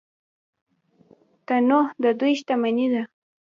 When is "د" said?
2.03-2.05